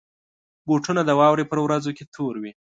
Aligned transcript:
بوټونه 0.67 1.01
د 1.05 1.11
واورې 1.19 1.45
پر 1.51 1.57
ورځو 1.65 1.91
کې 1.97 2.03
تور 2.15 2.35
وي. 2.41 2.51